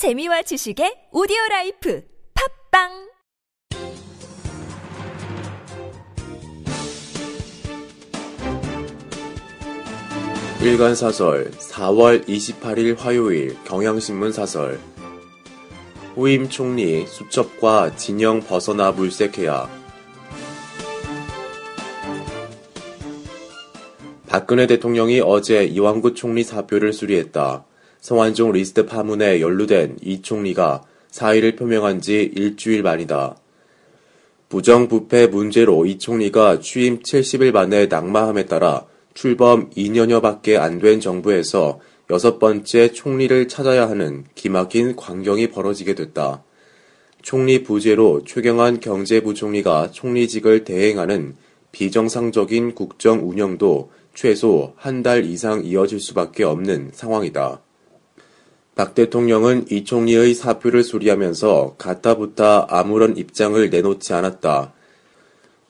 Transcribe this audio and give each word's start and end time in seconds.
재미와 0.00 0.40
지식의 0.40 1.12
오디오 1.12 1.36
라이프 1.50 2.02
팟빵! 2.70 2.88
일간 10.62 10.94
사설 10.94 11.50
4월 11.50 12.26
28일 12.26 12.96
화요일 12.96 13.62
경향신문 13.64 14.32
사설. 14.32 14.80
후임 16.14 16.48
총리 16.48 17.06
수첩과 17.06 17.96
진영 17.96 18.40
벗어나 18.40 18.92
물색해야. 18.92 19.68
박근혜 24.26 24.66
대통령이 24.66 25.20
어제 25.20 25.66
이완구 25.66 26.14
총리 26.14 26.42
사표를 26.42 26.94
수리했다. 26.94 27.66
성완종 28.00 28.52
리스트 28.52 28.86
파문에 28.86 29.40
연루된 29.40 29.98
이 30.02 30.22
총리가 30.22 30.82
사의를 31.10 31.56
표명한 31.56 32.00
지 32.00 32.30
일주일 32.34 32.82
만이다. 32.82 33.36
부정부패 34.48 35.28
문제로 35.28 35.86
이 35.86 35.98
총리가 35.98 36.60
취임 36.60 37.00
70일 37.00 37.52
만에 37.52 37.86
낙마함에 37.86 38.46
따라 38.46 38.86
출범 39.14 39.70
2년여밖에 39.70 40.56
안 40.58 40.78
된 40.80 41.00
정부에서 41.00 41.80
여섯 42.10 42.38
번째 42.38 42.92
총리를 42.92 43.46
찾아야 43.48 43.88
하는 43.88 44.24
기막힌 44.34 44.96
광경이 44.96 45.48
벌어지게 45.50 45.94
됐다. 45.94 46.42
총리 47.22 47.62
부재로 47.62 48.24
최경환 48.24 48.80
경제부총리가 48.80 49.90
총리직을 49.92 50.64
대행하는 50.64 51.36
비정상적인 51.70 52.74
국정 52.74 53.28
운영도 53.28 53.92
최소 54.14 54.72
한 54.76 55.02
달 55.04 55.24
이상 55.24 55.64
이어질 55.64 56.00
수밖에 56.00 56.42
없는 56.42 56.90
상황이다. 56.92 57.60
박 58.74 58.94
대통령은 58.94 59.66
이 59.70 59.84
총리의 59.84 60.34
사표를 60.34 60.84
수리하면서 60.84 61.74
가타부타 61.76 62.66
아무런 62.70 63.16
입장을 63.16 63.68
내놓지 63.68 64.12
않았다. 64.12 64.72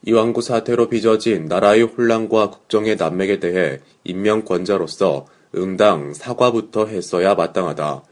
이왕구 0.02 0.42
사태로 0.42 0.88
빚어진 0.88 1.47
나라의 1.47 1.83
혼란과 1.83 2.50
국정의 2.50 2.97
난맥에 2.97 3.41
대해 3.41 3.80
임명권자로서 4.05 5.27
응당 5.56 6.14
사과부터 6.14 6.86
했어야 6.86 7.34
마땅하다. 7.34 8.05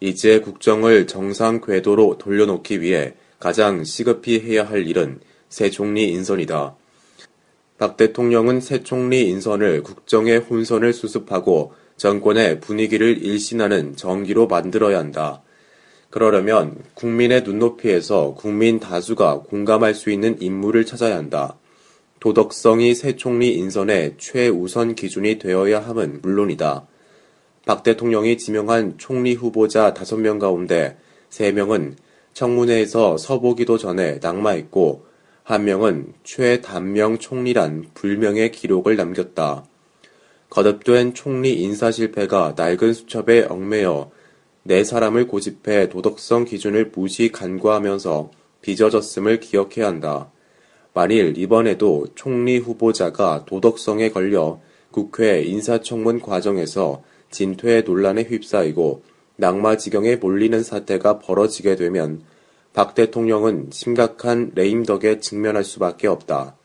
이제 0.00 0.40
국정을 0.40 1.06
정상 1.06 1.60
궤도로 1.60 2.18
돌려놓기 2.18 2.80
위해 2.80 3.14
가장 3.38 3.84
시급히 3.84 4.40
해야 4.40 4.64
할 4.64 4.86
일은 4.86 5.20
새 5.48 5.70
총리 5.70 6.10
인선이다. 6.10 6.74
박 7.78 7.96
대통령은 7.96 8.60
새 8.60 8.82
총리 8.82 9.28
인선을 9.28 9.82
국정의 9.82 10.38
혼선을 10.38 10.92
수습하고 10.92 11.72
정권의 11.98 12.60
분위기를 12.60 13.22
일신하는 13.22 13.96
정기로 13.96 14.46
만들어야 14.46 14.98
한다. 14.98 15.42
그러려면 16.10 16.76
국민의 16.94 17.42
눈높이에서 17.42 18.34
국민 18.34 18.80
다수가 18.80 19.40
공감할 19.40 19.94
수 19.94 20.10
있는 20.10 20.40
인물을 20.40 20.86
찾아야 20.86 21.16
한다. 21.16 21.58
도덕성이 22.20 22.94
새 22.94 23.16
총리 23.16 23.54
인선의 23.54 24.14
최우선 24.16 24.94
기준이 24.94 25.38
되어야 25.38 25.80
함은 25.80 26.20
물론이다. 26.22 26.86
박 27.66 27.82
대통령이 27.82 28.38
지명한 28.38 28.94
총리 28.96 29.34
후보자 29.34 29.92
5명 29.92 30.38
가운데 30.38 30.96
3명은 31.30 31.94
청문회에서 32.32 33.18
서보기도 33.18 33.76
전에 33.76 34.18
낙마했고, 34.22 35.06
한 35.42 35.64
명은 35.64 36.14
최단명 36.24 37.18
총리란 37.18 37.90
불명의 37.94 38.52
기록을 38.52 38.96
남겼다. 38.96 39.64
거듭된 40.50 41.14
총리 41.14 41.54
인사 41.62 41.90
실패가 41.90 42.54
낡은 42.56 42.94
수첩에 42.94 43.46
얽매여 43.48 44.10
네 44.62 44.84
사람을 44.84 45.26
고집해 45.26 45.88
도덕성 45.88 46.44
기준을 46.44 46.90
무시 46.94 47.30
간과하면서 47.30 48.30
빚어졌음을 48.62 49.40
기억해야 49.40 49.86
한다. 49.86 50.30
만일 50.94 51.36
이번에도 51.36 52.06
총리 52.14 52.58
후보자가 52.58 53.44
도덕성에 53.46 54.10
걸려 54.10 54.60
국회 54.90 55.42
인사청문 55.42 56.20
과정에서 56.20 57.02
진퇴 57.30 57.82
논란에 57.82 58.22
휩싸이고 58.22 59.02
낙마 59.36 59.76
지경에 59.76 60.16
몰리는 60.16 60.62
사태가 60.62 61.20
벌어지게 61.20 61.76
되면 61.76 62.22
박 62.72 62.94
대통령은 62.94 63.68
심각한 63.70 64.50
레임덕에 64.54 65.20
직면할 65.20 65.62
수밖에 65.62 66.08
없다. 66.08 66.56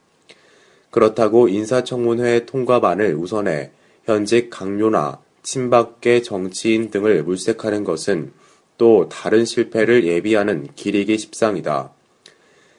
그렇다고 0.94 1.48
인사청문회 1.48 2.46
통과반을 2.46 3.16
우선해 3.16 3.72
현직 4.06 4.52
강요나 4.52 5.20
친박계 5.42 6.22
정치인 6.22 6.92
등을 6.92 7.24
물색하는 7.24 7.84
것은 7.84 8.32
또 8.78 9.10
다른 9.10 9.44
실패를 9.44 10.06
예비하는 10.06 10.68
기리기 10.76 11.18
십상이다. 11.18 11.92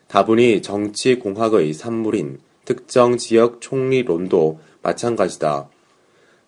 다분히 0.06 0.62
정치공학의 0.62 1.72
산물인 1.74 2.38
특정 2.64 3.16
지역 3.16 3.60
총리론도 3.60 4.60
마찬가지다. 4.80 5.68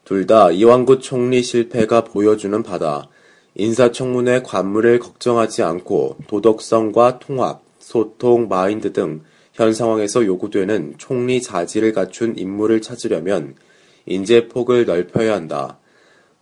둘 0.05 0.25
다 0.29 0.53
이왕구 0.53 1.01
총리 1.01 1.43
실패가 1.43 2.05
보여주는 2.05 2.63
바다. 2.63 3.09
인사청문회 3.57 4.43
관물을 4.43 5.01
걱정하지 5.01 5.65
않고 5.65 6.19
도덕성과 6.29 7.19
통합, 7.19 7.63
소통, 7.81 8.47
마인드 8.47 8.93
등 8.93 9.23
현 9.57 9.73
상황에서 9.73 10.27
요구되는 10.27 10.97
총리 10.99 11.41
자질을 11.41 11.95
갖춘 11.95 12.35
인물을 12.37 12.83
찾으려면 12.83 13.55
인재 14.05 14.49
폭을 14.49 14.85
넓혀야 14.85 15.33
한다. 15.33 15.79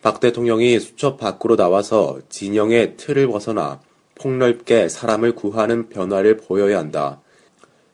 박 0.03 0.19
대통령이 0.19 0.81
수첩 0.81 1.17
밖으로 1.17 1.55
나와서 1.55 2.19
진영의 2.29 2.97
틀을 2.97 3.29
벗어나 3.29 3.81
폭넓게 4.17 4.89
사람을 4.89 5.37
구하는 5.37 5.89
변화를 5.89 6.39
보여야 6.39 6.77
한다. 6.77 7.21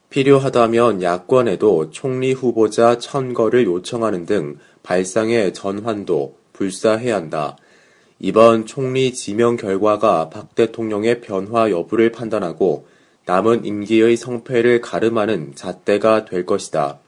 필요하다면 0.09 1.03
야권에도 1.03 1.91
총리 1.91 2.33
후보자 2.33 2.99
천거를 2.99 3.67
요청하는 3.67 4.25
등 4.25 4.57
발상의 4.83 5.53
전환도 5.53 6.35
불사해야 6.55 7.15
한다. 7.15 7.59
이번 8.19 8.65
총리 8.65 9.13
지명 9.13 9.59
결과가 9.59 10.31
박 10.31 10.55
대통령의 10.55 11.21
변화 11.21 11.71
여부를 11.71 12.11
판단하고 12.11 12.87
남은 13.31 13.65
임기의 13.65 14.17
성패를 14.17 14.81
가름하는 14.81 15.55
잣대가 15.55 16.25
될 16.25 16.45
것이다. 16.45 16.99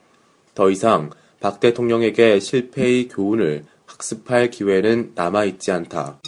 더 0.55 0.69
이상 0.69 1.09
박 1.41 1.59
대통령에게 1.59 2.39
실패의 2.39 3.09
교훈을 3.09 3.65
학습할 3.85 4.49
기회는 4.49 5.11
남아있지 5.15 5.73
않다. 5.73 6.21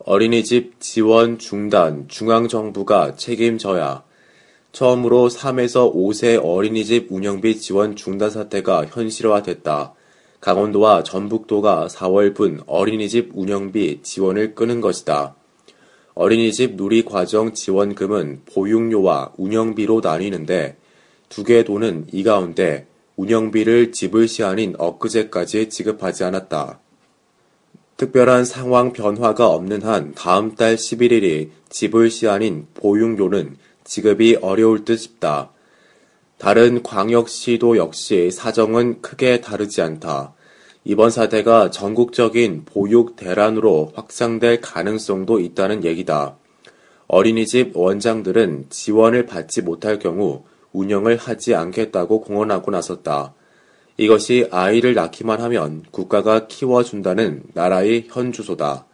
어린이집 0.00 0.78
지원 0.78 1.38
중단 1.38 2.06
중앙정부가 2.06 3.14
책임져야 3.16 4.04
처음으로 4.72 5.30
3에서 5.30 5.94
5세 5.94 6.38
어린이집 6.44 7.06
운영비 7.08 7.58
지원 7.58 7.96
중단 7.96 8.28
사태가 8.28 8.84
현실화됐다. 8.90 9.94
강원도와 10.40 11.02
전북도가 11.02 11.88
4월분 11.90 12.62
어린이집 12.66 13.30
운영비 13.34 14.00
지원을 14.02 14.54
끄는 14.54 14.80
것이다. 14.80 15.34
어린이집 16.14 16.76
누리과정 16.76 17.54
지원금은 17.54 18.42
보육료와 18.46 19.32
운영비로 19.36 20.00
나뉘는데 20.02 20.76
두 21.28 21.44
개의 21.44 21.64
돈은 21.64 22.06
이 22.12 22.22
가운데 22.22 22.86
운영비를 23.16 23.92
지불시 23.92 24.42
아닌 24.42 24.74
엊그제까지 24.78 25.68
지급하지 25.68 26.24
않았다. 26.24 26.80
특별한 27.98 28.46
상황 28.46 28.94
변화가 28.94 29.46
없는 29.46 29.82
한 29.82 30.14
다음 30.14 30.54
달 30.54 30.76
11일이 30.76 31.50
지불시 31.68 32.28
아닌 32.28 32.66
보육료는 32.72 33.56
지급이 33.84 34.38
어려울 34.40 34.86
듯 34.86 34.96
싶다. 34.96 35.50
다른 36.40 36.82
광역시도 36.82 37.76
역시 37.76 38.30
사정은 38.30 39.02
크게 39.02 39.42
다르지 39.42 39.82
않다. 39.82 40.32
이번 40.84 41.10
사태가 41.10 41.70
전국적인 41.70 42.62
보육 42.64 43.14
대란으로 43.14 43.92
확산될 43.94 44.62
가능성도 44.62 45.38
있다는 45.38 45.84
얘기다. 45.84 46.38
어린이집 47.08 47.76
원장들은 47.76 48.68
지원을 48.70 49.26
받지 49.26 49.60
못할 49.60 49.98
경우 49.98 50.44
운영을 50.72 51.18
하지 51.18 51.54
않겠다고 51.54 52.22
공언하고 52.22 52.70
나섰다. 52.70 53.34
이것이 53.98 54.48
아이를 54.50 54.94
낳기만 54.94 55.42
하면 55.42 55.84
국가가 55.90 56.46
키워준다는 56.46 57.42
나라의 57.52 58.06
현 58.08 58.32
주소다. 58.32 58.86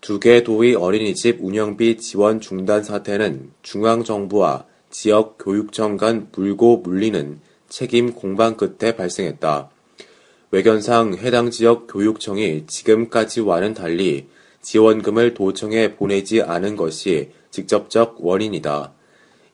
두 0.00 0.20
개 0.20 0.44
도의 0.44 0.76
어린이집 0.76 1.38
운영비 1.40 1.96
지원 1.96 2.38
중단 2.38 2.84
사태는 2.84 3.50
중앙정부와 3.62 4.66
지역 4.94 5.38
교육청 5.40 5.96
간 5.96 6.28
물고 6.36 6.76
물리는 6.76 7.40
책임 7.68 8.12
공방 8.12 8.56
끝에 8.56 8.94
발생했다. 8.94 9.68
외견상 10.52 11.14
해당 11.14 11.50
지역 11.50 11.88
교육청이 11.88 12.68
지금까지와는 12.68 13.74
달리 13.74 14.28
지원금을 14.62 15.34
도청에 15.34 15.96
보내지 15.96 16.42
않은 16.42 16.76
것이 16.76 17.30
직접적 17.50 18.18
원인이다. 18.24 18.92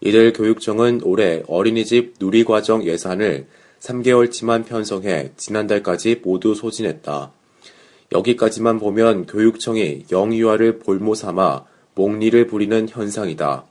이들 0.02 0.34
교육청은 0.34 1.00
올해 1.04 1.42
어린이집 1.48 2.16
누리과정 2.20 2.84
예산을 2.84 3.46
3개월치만 3.80 4.66
편성해 4.66 5.32
지난달까지 5.38 6.20
모두 6.22 6.54
소진했다. 6.54 7.32
여기까지만 8.12 8.78
보면 8.78 9.24
교육청이 9.24 10.04
영유아를 10.12 10.80
볼모 10.80 11.14
삼아 11.14 11.64
목리를 11.94 12.46
부리는 12.46 12.86
현상이다. 12.90 13.64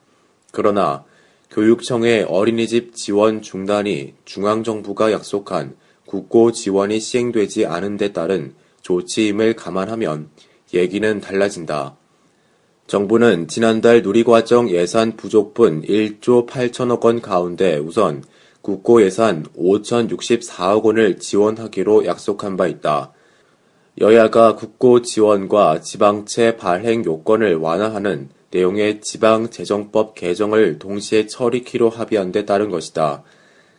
그러나 0.51 1.05
교육청의 1.51 2.23
어린이집 2.29 2.95
지원 2.95 3.41
중단이 3.41 4.13
중앙정부가 4.25 5.11
약속한 5.11 5.75
국고 6.05 6.51
지원이 6.51 6.99
시행되지 6.99 7.65
않은 7.65 7.97
데 7.97 8.13
따른 8.13 8.53
조치임을 8.81 9.55
감안하면 9.55 10.29
얘기는 10.73 11.19
달라진다. 11.19 11.95
정부는 12.85 13.47
지난달 13.47 14.01
누리과정 14.03 14.69
예산 14.69 15.15
부족분 15.15 15.81
1조 15.83 16.47
8천억 16.47 17.03
원 17.05 17.21
가운데 17.21 17.77
우선 17.77 18.23
국고 18.61 19.03
예산 19.03 19.43
5,064억 19.57 20.83
원을 20.83 21.17
지원하기로 21.17 22.05
약속한 22.05 22.57
바 22.57 22.67
있다. 22.67 23.11
여야가 23.99 24.55
국고 24.55 25.01
지원과 25.01 25.81
지방채 25.81 26.57
발행 26.57 27.03
요건을 27.05 27.55
완화하는 27.55 28.29
내용의 28.51 29.01
지방재정법 29.01 30.15
개정을 30.15 30.79
동시에 30.79 31.27
처리키로 31.27 31.89
합의한 31.89 32.31
데 32.31 32.45
따른 32.45 32.69
것이다. 32.69 33.23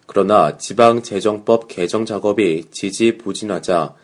그러나 0.07 0.57
지방재정법 0.57 1.69
개정 1.69 2.05
작업이 2.05 2.65
지지부진하자 2.71 3.95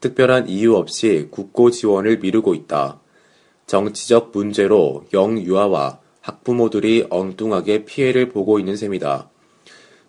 특별한 0.00 0.48
이유 0.48 0.76
없이 0.76 1.28
국고 1.30 1.70
지원을 1.70 2.18
미루고 2.18 2.54
있다. 2.54 3.00
정치적 3.66 4.32
문제로 4.34 5.04
영유아와 5.12 6.00
학부모들이 6.20 7.06
엉뚱하게 7.10 7.84
피해를 7.84 8.28
보고 8.28 8.58
있는 8.58 8.76
셈이다. 8.76 9.30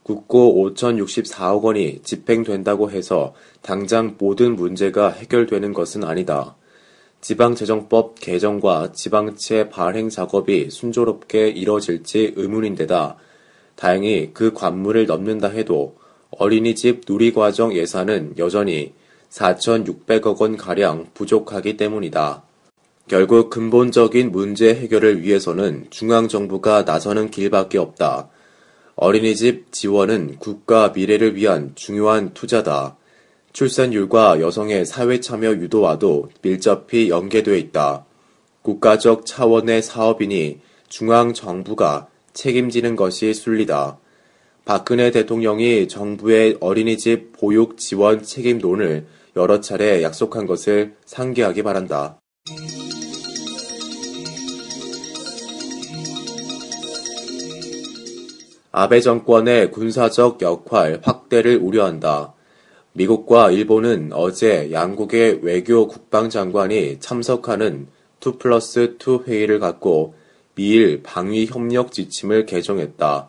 국고 0.03 0.73
5,064억 0.75 1.63
원이 1.63 2.01
집행된다고 2.03 2.91
해서 2.91 3.33
당장 3.61 4.15
모든 4.17 4.55
문제가 4.55 5.09
해결되는 5.09 5.73
것은 5.73 6.03
아니다. 6.03 6.55
지방재정법 7.21 8.19
개정과 8.19 8.91
지방채 8.93 9.69
발행 9.69 10.09
작업이 10.09 10.69
순조롭게 10.69 11.49
이뤄질지 11.49 12.33
의문인데다 12.35 13.17
다행히 13.75 14.31
그 14.33 14.53
관문을 14.53 15.05
넘는다 15.05 15.49
해도 15.49 15.95
어린이집 16.31 17.01
누리과정 17.07 17.73
예산은 17.75 18.35
여전히 18.37 18.93
4,600억 19.29 20.39
원 20.39 20.57
가량 20.57 21.07
부족하기 21.13 21.77
때문이다. 21.77 22.43
결국 23.07 23.49
근본적인 23.49 24.31
문제 24.31 24.73
해결을 24.73 25.23
위해서는 25.23 25.87
중앙정부가 25.89 26.83
나서는 26.83 27.29
길밖에 27.29 27.77
없다. 27.77 28.29
어린이집 28.95 29.71
지원은 29.71 30.37
국가 30.39 30.89
미래를 30.89 31.35
위한 31.35 31.73
중요한 31.75 32.33
투자다. 32.33 32.95
출산율과 33.55 34.41
여성의 34.41 34.85
사회 34.85 35.21
참여 35.21 35.51
유도와도 35.51 36.29
밀접히 36.41 37.09
연계되어 37.09 37.55
있다. 37.55 38.05
국가적 38.63 39.25
차원의 39.25 39.81
사업이니 39.81 40.59
중앙 40.89 41.33
정부가 41.33 42.09
책임지는 42.33 42.97
것이 42.97 43.33
순리다. 43.33 43.97
박근혜 44.65 45.09
대통령이 45.09 45.87
정부의 45.87 46.57
어린이집 46.59 47.31
보육 47.31 47.77
지원 47.77 48.23
책임론을 48.23 49.07
여러 49.37 49.61
차례 49.61 50.03
약속한 50.03 50.45
것을 50.45 50.95
상기하기 51.05 51.63
바란다. 51.63 52.19
아베 58.73 58.99
정권의 58.99 59.71
군사적 59.71 60.41
역할 60.41 60.99
확대를 61.01 61.59
우려한다. 61.63 62.34
미국과 62.97 63.51
일본은 63.51 64.11
어제 64.13 64.71
양국의 64.71 65.39
외교 65.41 65.85
국방장관이 65.85 67.01
참석하는 67.01 67.87
2 68.25 68.37
플러스 68.39 68.95
2 69.05 69.27
회의를 69.27 69.59
갖고 69.59 70.15
미일 70.55 71.03
방위 71.03 71.45
협력 71.45 71.91
지침을 71.91 72.45
개정했다. 72.45 73.27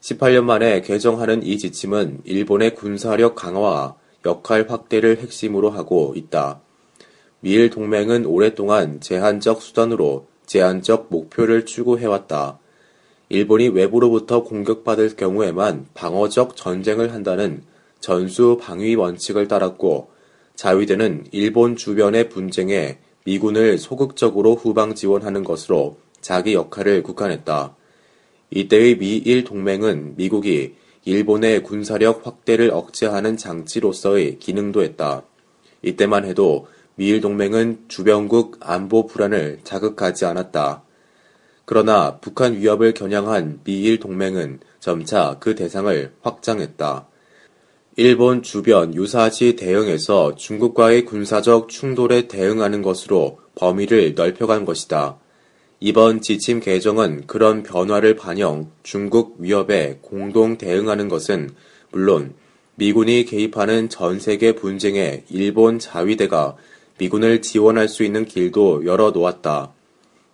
18년 0.00 0.42
만에 0.42 0.80
개정하는 0.80 1.44
이 1.44 1.58
지침은 1.58 2.22
일본의 2.24 2.74
군사력 2.74 3.36
강화와 3.36 3.94
역할 4.26 4.66
확대를 4.68 5.18
핵심으로 5.18 5.70
하고 5.70 6.14
있다. 6.16 6.60
미일 7.38 7.70
동맹은 7.70 8.26
오랫동안 8.26 8.98
제한적 9.00 9.62
수단으로 9.62 10.26
제한적 10.46 11.06
목표를 11.10 11.66
추구해왔다. 11.66 12.58
일본이 13.28 13.68
외부로부터 13.68 14.42
공격받을 14.42 15.14
경우에만 15.14 15.86
방어적 15.94 16.56
전쟁을 16.56 17.12
한다는 17.12 17.62
전수 18.00 18.58
방위 18.60 18.94
원칙을 18.94 19.48
따랐고 19.48 20.10
자위대는 20.54 21.26
일본 21.32 21.76
주변의 21.76 22.28
분쟁에 22.28 22.98
미군을 23.24 23.78
소극적으로 23.78 24.54
후방 24.54 24.94
지원하는 24.94 25.44
것으로 25.44 25.98
자기 26.20 26.54
역할을 26.54 27.02
국한했다. 27.02 27.76
이때의 28.50 28.98
미일 28.98 29.44
동맹은 29.44 30.14
미국이 30.16 30.74
일본의 31.04 31.62
군사력 31.62 32.26
확대를 32.26 32.70
억제하는 32.70 33.36
장치로서의 33.36 34.38
기능도 34.38 34.82
했다. 34.82 35.22
이때만 35.82 36.24
해도 36.24 36.66
미일 36.96 37.20
동맹은 37.20 37.84
주변국 37.88 38.56
안보 38.60 39.06
불안을 39.06 39.60
자극하지 39.62 40.24
않았다. 40.24 40.82
그러나 41.64 42.18
북한 42.20 42.56
위협을 42.56 42.94
겨냥한 42.94 43.60
미일 43.62 44.00
동맹은 44.00 44.60
점차 44.80 45.36
그 45.38 45.54
대상을 45.54 46.14
확장했다. 46.22 47.06
일본 48.00 48.44
주변 48.44 48.94
유사시 48.94 49.56
대응에서 49.56 50.36
중국과의 50.36 51.04
군사적 51.04 51.68
충돌에 51.68 52.28
대응하는 52.28 52.80
것으로 52.80 53.40
범위를 53.56 54.14
넓혀간 54.14 54.64
것이다. 54.64 55.18
이번 55.80 56.20
지침 56.20 56.60
개정은 56.60 57.24
그런 57.26 57.64
변화를 57.64 58.14
반영 58.14 58.70
중국 58.84 59.34
위협에 59.40 59.98
공동 60.00 60.58
대응하는 60.58 61.08
것은 61.08 61.50
물론 61.90 62.34
미군이 62.76 63.24
개입하는 63.24 63.88
전 63.88 64.20
세계 64.20 64.52
분쟁에 64.52 65.24
일본 65.28 65.80
자위대가 65.80 66.54
미군을 66.98 67.42
지원할 67.42 67.88
수 67.88 68.04
있는 68.04 68.26
길도 68.26 68.86
열어 68.86 69.10
놓았다. 69.10 69.72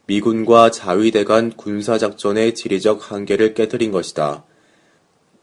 미군과 0.06 0.70
자위대 0.70 1.24
간 1.24 1.50
군사작전의 1.50 2.56
지리적 2.56 3.10
한계를 3.10 3.54
깨뜨린 3.54 3.90
것이다. 3.90 4.44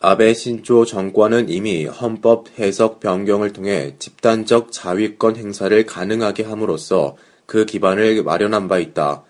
아베 0.04 0.34
신조 0.34 0.84
정권은 0.84 1.50
이미 1.50 1.86
헌법 1.86 2.48
해석 2.58 3.00
변경을 3.00 3.54
통해 3.54 3.94
집단적 4.00 4.72
자위권 4.72 5.36
행사를 5.36 5.86
가능하게 5.86 6.42
함으로써 6.42 7.18
그 7.46 7.66
기반을 7.66 8.24
마련한 8.24 8.68
바 8.68 8.80
있다. 8.80 9.24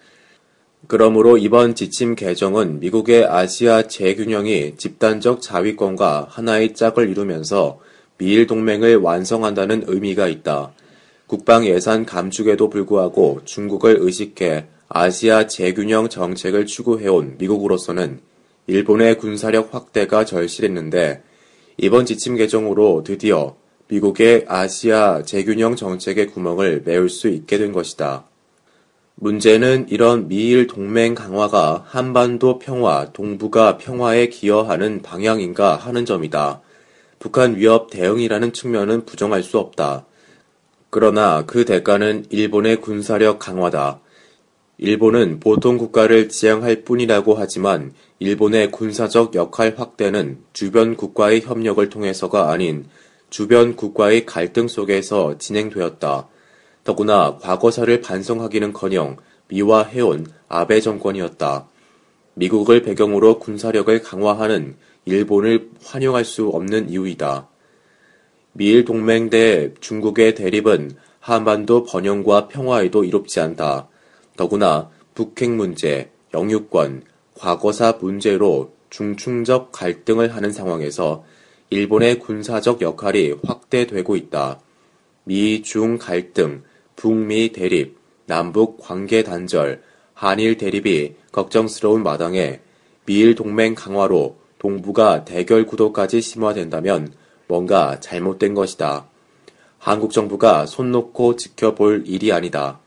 그러므로 0.87 1.37
이번 1.37 1.75
지침 1.75 2.15
개정은 2.15 2.79
미국의 2.79 3.25
아시아 3.25 3.89
재균형이 3.89 4.77
집단적 4.77 5.41
자위권과 5.41 6.27
하나의 6.29 6.73
짝을 6.73 7.09
이루면서 7.09 7.81
미일 8.17 8.47
동맹을 8.47 8.95
완성한다는 8.95 9.83
의미가 9.87 10.29
있다. 10.29 10.71
국방 11.27 11.65
예산 11.65 12.05
감축에도 12.05 12.69
불구하고 12.69 13.41
중국을 13.43 13.97
의식해 13.99 14.67
아시아 14.87 15.47
재균형 15.47 16.07
정책을 16.07 16.65
추구해온 16.65 17.35
미국으로서는 17.39 18.30
일본의 18.67 19.17
군사력 19.17 19.73
확대가 19.73 20.25
절실했는데 20.25 21.23
이번 21.77 22.05
지침 22.05 22.35
개정으로 22.35 23.03
드디어 23.03 23.55
미국의 23.87 24.45
아시아 24.47 25.23
재균형 25.23 25.75
정책의 25.75 26.27
구멍을 26.27 26.83
메울 26.85 27.09
수 27.09 27.27
있게 27.27 27.57
된 27.57 27.71
것이다. 27.71 28.25
문제는 29.15 29.87
이런 29.89 30.27
미일 30.27 30.65
동맹 30.67 31.13
강화가 31.13 31.83
한반도 31.87 32.57
평화, 32.57 33.11
동북아 33.11 33.77
평화에 33.77 34.29
기여하는 34.29 35.01
방향인가 35.01 35.75
하는 35.75 36.05
점이다. 36.05 36.61
북한 37.19 37.55
위협 37.55 37.89
대응이라는 37.91 38.53
측면은 38.53 39.05
부정할 39.05 39.43
수 39.43 39.59
없다. 39.59 40.05
그러나 40.89 41.45
그 41.45 41.65
대가는 41.65 42.25
일본의 42.29 42.81
군사력 42.81 43.39
강화다. 43.39 43.99
일본은 44.83 45.39
보통 45.39 45.77
국가를 45.77 46.27
지향할 46.27 46.81
뿐이라고 46.81 47.35
하지만 47.35 47.93
일본의 48.17 48.71
군사적 48.71 49.35
역할 49.35 49.75
확대는 49.77 50.39
주변 50.53 50.95
국가의 50.95 51.41
협력을 51.41 51.87
통해서가 51.87 52.49
아닌 52.49 52.87
주변 53.29 53.75
국가의 53.75 54.25
갈등 54.25 54.67
속에서 54.67 55.37
진행되었다. 55.37 56.27
더구나 56.83 57.37
과거사를 57.37 58.01
반성하기는커녕 58.01 59.17
미화해온 59.49 60.25
아베 60.47 60.81
정권이었다. 60.81 61.67
미국을 62.33 62.81
배경으로 62.81 63.37
군사력을 63.37 64.01
강화하는 64.01 64.77
일본을 65.05 65.69
환영할 65.83 66.25
수 66.25 66.47
없는 66.47 66.89
이유이다. 66.89 67.47
미일 68.53 68.83
동맹 68.85 69.29
대 69.29 69.75
중국의 69.79 70.33
대립은 70.33 70.93
한반도 71.19 71.83
번영과 71.83 72.47
평화에도 72.47 73.03
이롭지 73.03 73.41
않다. 73.41 73.90
더구나 74.41 74.89
북핵 75.13 75.51
문제, 75.51 76.09
영유권, 76.33 77.03
과거사 77.35 77.99
문제로 78.01 78.73
중충적 78.89 79.71
갈등을 79.71 80.35
하는 80.35 80.51
상황에서 80.51 81.23
일본의 81.69 82.17
군사적 82.17 82.81
역할이 82.81 83.35
확대되고 83.43 84.15
있다. 84.15 84.59
미, 85.25 85.61
중 85.61 85.99
갈등, 85.99 86.63
북미 86.95 87.51
대립, 87.51 87.99
남북 88.25 88.79
관계 88.79 89.21
단절, 89.21 89.83
한일 90.15 90.57
대립이 90.57 91.13
걱정스러운 91.31 92.01
마당에 92.01 92.61
미일 93.05 93.35
동맹 93.35 93.75
강화로 93.75 94.37
동북아 94.57 95.23
대결 95.23 95.67
구도까지 95.67 96.19
심화된다면 96.19 97.13
뭔가 97.47 97.99
잘못된 97.99 98.55
것이다. 98.55 99.05
한국 99.77 100.11
정부가 100.11 100.65
손 100.65 100.91
놓고 100.91 101.35
지켜볼 101.35 102.05
일이 102.07 102.33
아니다. 102.33 102.79